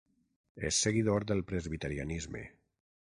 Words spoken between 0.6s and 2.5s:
És seguidor del presbiterianisme.